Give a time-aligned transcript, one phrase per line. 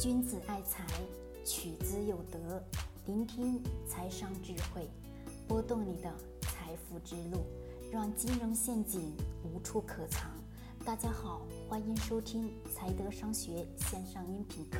[0.00, 0.84] 君子爱财，
[1.44, 2.60] 取之有德。
[3.06, 4.82] 聆听财商智慧，
[5.46, 7.44] 拨动你的财富之路，
[7.92, 9.12] 让金融陷阱
[9.44, 10.32] 无处可藏。
[10.84, 14.78] 大家好，欢迎收听财德商学线上音频课。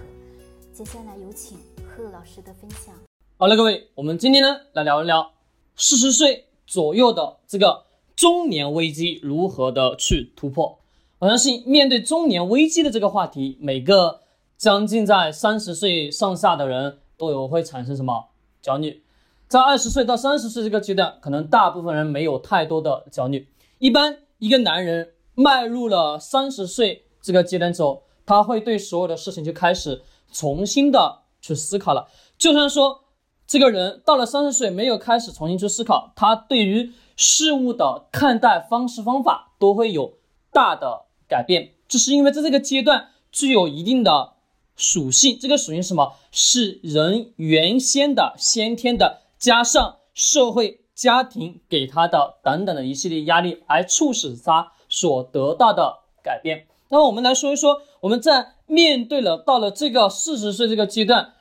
[0.72, 2.92] 接下来有请贺老师的分享。
[3.36, 5.32] 好了，各位，我们今天呢来聊一聊
[5.76, 7.84] 四十岁左右的这个
[8.16, 10.80] 中年危机如何的去突破。
[11.20, 14.22] 我相信面对中年危机的这个话题，每个
[14.56, 18.30] 将近在三十岁上下的人都有会产生什么
[18.62, 19.02] 焦虑？
[19.48, 23.48] 在二十岁到三十岁这个阶段，可能大部分人没有太多的焦虑。
[23.78, 32.08] 一般一个男人迈入了三十岁这个阶段之后，他会对所有的事情就开始重新的去思考了。
[32.38, 33.04] 就算说
[33.46, 40.14] 这个人到了三十岁没有开始重新去思考，他对于事物的看待方式方法都会有
[40.50, 41.02] 大的。
[41.26, 44.33] 改变，这是因为在这个阶段具有一定的
[44.76, 46.14] 属性，这个属性什么？
[46.30, 56.66] 是人原先的先天的，加上社会家庭给他的等等的一系列压力，而促使他所得到的改变。
[56.90, 61.34] 那么我们来说一说，我们在面对了到了这个四十岁这个阶段，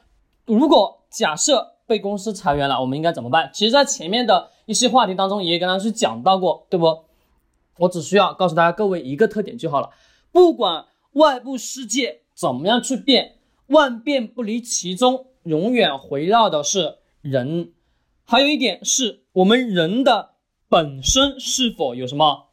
[0.45, 3.51] 如果假设被公司裁员了，我们应该怎么办？
[3.53, 7.03] 其实，在前面的一些话题当中也跟大家去讲到过，对不？
[7.79, 9.89] 我只需要告诉大家各位一个特点就好了，
[10.31, 17.73] 不管外部世界怎么样去变，万变不离其宗，永远围绕的是人。
[18.23, 20.31] 还有一点是我们人的
[20.69, 22.49] 本身是否有什么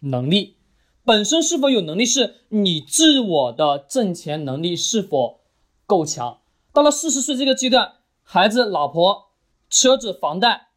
[0.00, 0.56] 能力，
[1.04, 5.40] 本身是否有能力，是你自我的挣钱能力是否
[5.86, 6.40] 够强。
[6.72, 9.30] 到了四十岁这个阶段，孩子、老婆、
[9.70, 10.68] 车子、房贷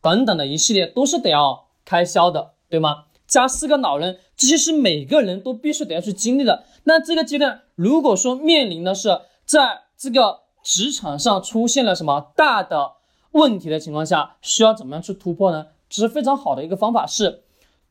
[0.00, 2.54] 等等的一系列都是得要开销的。
[2.68, 3.04] 对吗？
[3.28, 6.64] 加四个老人，这些是每个人都必须得要去经历的。
[6.88, 12.92] 那这个阶段，如果说面临的是在这个职场上出现了什么大的
[13.32, 15.66] 问题的情况下，需要怎么样去突破呢？
[15.90, 17.42] 其实非常好的一个方法是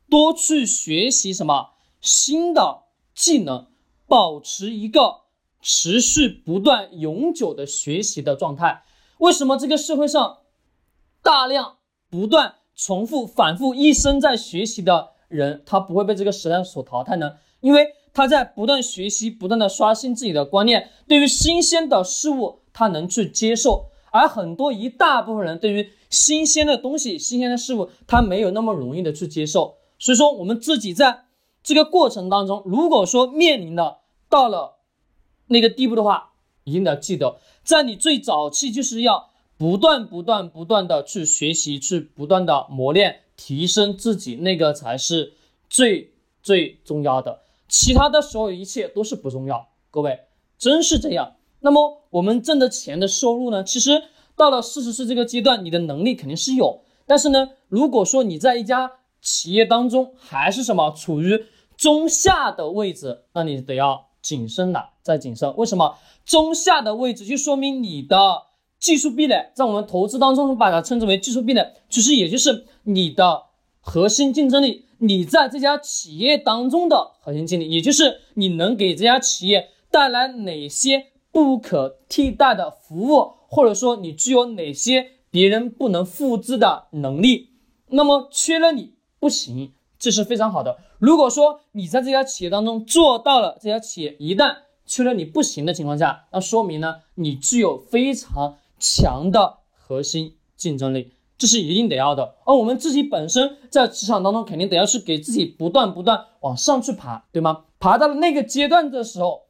[0.08, 2.84] 多去学习什么新的
[3.14, 3.66] 技能，
[4.06, 5.20] 保持一个
[5.60, 8.82] 持续不断、永久的学习的状态。
[9.18, 10.38] 为什么这个社会上
[11.22, 11.76] 大量
[12.08, 12.54] 不断？
[12.74, 17.36] 重复、反复，一生在学习的人，他不会被这个时代所淘汰呢？
[17.60, 23.90] 因为他在不断学习、不断的刷新自己的观念，对于新鲜的事物，他能去接受。
[24.10, 29.74] 而很多一大部分人对于新鲜的东西、新鲜的事物，他没有那么容易的去接受。
[29.98, 31.26] 所以说，我们自己在
[31.62, 33.98] 这个过程当中，如果说面临的
[34.30, 34.78] 到了
[35.48, 36.32] 那个地步的话，
[36.64, 39.28] 一定要记得，在你最早期就是要。
[39.58, 45.32] 不断、不断、不断的去学习，去不断的磨练、提升自己，那个才是
[45.70, 46.12] 最
[46.42, 47.40] 最重要的。
[47.68, 49.68] 其他的所有一切都是不重要。
[49.90, 50.20] 各位，
[50.58, 51.36] 真是这样。
[51.60, 53.64] 那么我们挣的钱的收入呢？
[53.64, 54.02] 其实
[54.36, 65.56] 到了四十岁这个阶段，你的能力肯定是有，但是呢，如果说你在一家企业当中还是什么处于中下的位置，那你得要谨慎了，再谨慎。
[65.56, 68.44] 为什么中下的位置就说明你的？
[68.78, 73.44] 技术壁垒，在我们投资当中，把它称之为技术壁垒，其实也就是你的
[73.86, 87.50] 核心竞争力，你在这家企业当中的核心竞争力，也就是你能给这家企业带来哪些不可替代的服务，或者说你具有哪些别人不能复制的能力。
[87.90, 90.78] 那么缺了你不行，这是非常好的。
[90.98, 98.56] 如果说你在这家企业当中做到了，这家企业一旦缺了你不行的情况下，那说明呢，你具有非常。
[98.78, 102.34] 强的核心竞争力，这是一定得要的。
[102.44, 107.64] 而我们自己本身在职场当中，肯定得要去给自己不断不断往上去爬，对吗？
[107.78, 109.42] 爬到了那个阶段的时候，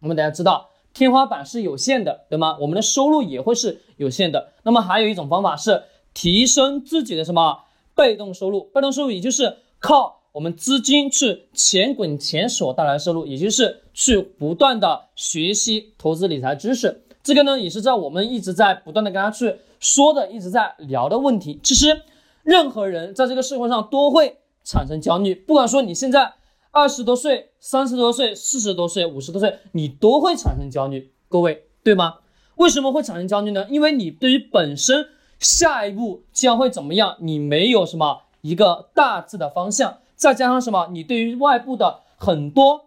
[0.00, 2.56] 我们大家知道天花板是有限的，对吗？
[2.60, 4.52] 我们的收入也会是有限的。
[4.62, 7.58] 那么还有一种方法是提升自己的什么
[7.96, 8.64] 被动收入？
[8.72, 17.02] 被动收入也就是靠我们资金去钱滚钱所带来的收入，也就是去不断的学习投资理财知识。
[17.24, 21.60] 这个呢，也是在我们一直在不断的跟他去说的，一直在聊的问题。
[21.62, 22.00] 其实，
[22.42, 26.32] 任何人在这个社会上都会产生焦虑，不管说你现在
[26.70, 31.12] 二十多岁、三十多岁、四十多岁、五十多岁，你都会产生焦虑。
[31.28, 32.14] 各位，对吗？
[32.56, 33.66] 为什么会产生焦虑呢？
[33.68, 35.08] 因为你对于本身
[35.38, 42.86] 下一步将会怎么样，你没有什么一个大致的方向，再加上什么，你对于外部的很多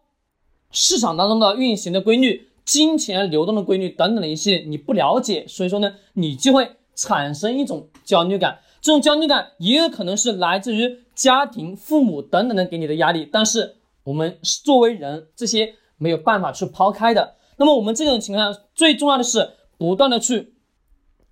[0.72, 2.48] 市场当中的运行的规律。
[2.66, 8.60] 金钱流动的规律等等的一些你不了解，所以说呢，你就会产生一种焦虑感。
[8.82, 13.28] 这种焦虑感也有可能是来自于家庭、父母等等的给你的压力。
[13.32, 17.36] 但是我们作为人，这些没有办法去抛开的。
[17.58, 20.54] 那么我们这种情况下，最重要的是不断的去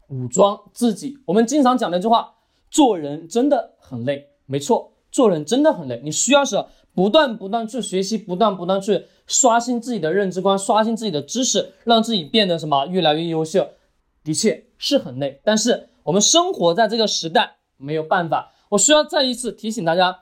[0.08, 1.18] 武装自己。
[1.26, 2.36] 我们经常讲的一句话，
[2.70, 6.02] 做人真的很累，没错，做人真的很累。
[6.04, 6.64] 你需要是
[6.94, 13.70] 不断不断去学习，不断不断去刷新自己的认知观，刷新自己的知识，让自己变得什么越来越优秀。
[14.26, 18.52] 的确是很累，但是我们生活在这个时代，没有办法。
[18.70, 20.22] 我需要再一次提醒大家，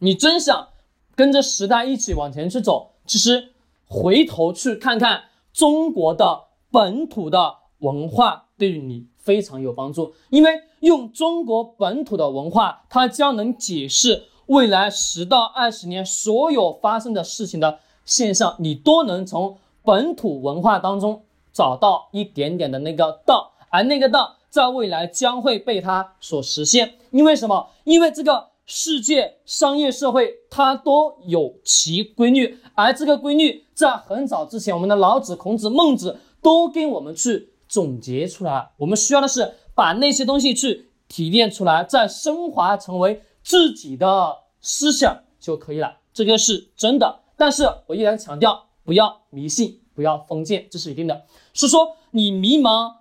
[0.00, 0.68] 你真想
[1.14, 3.52] 跟着时代一起往前去走，其实
[3.86, 5.22] 回头去看看
[5.52, 10.12] 中国的本土的文化，对于你非常有帮助。
[10.30, 10.50] 因为
[10.80, 21.22] 用中国本土的文化，它将能解释未来十到二十年所有发生的事情的现象，你都能从本土文化当中。
[21.52, 26.94] 找到一点点的那个道，而那个道在未来将会被它所实现。
[27.10, 27.68] 因为什么？
[27.84, 38.70] 因为这个世界商业社会它都有其规律，而这个规律在很早之前，我们的老子、孔子、孟子都跟我们去总结出来。
[38.76, 45.98] 我们需要的是把那些东西去提炼出来，再升华成为自己的思想就可以了。
[46.12, 47.20] 这个是真的。
[47.36, 49.79] 但是我依然强调，不要迷信。
[50.00, 51.26] 不要封建，这是一定的。
[51.52, 52.94] 是说你迷茫，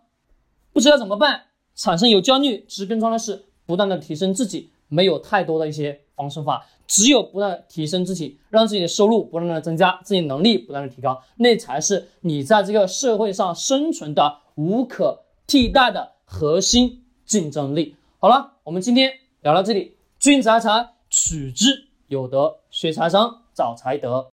[0.74, 1.44] 不知道怎么办，
[1.76, 17.96] 产生有焦虑，其实更重要的是不断的提升自己，没有太多的一些方式法，只有不断提升自己，让自己的收入不断的增加，自己能力不断的提高，那才是你在这个社会上生存的无可替代的核心竞争力。
[18.20, 24.28] 好了，我们今天聊到这里，君子爱财，取之有德，学财商，找财德。